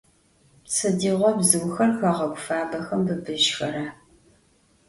Sıdiğo 0.73 1.29
bzıuxer 1.37 1.91
xeğegu 1.99 2.27
fabexem 2.45 3.01
bıbıjxera? 3.07 3.85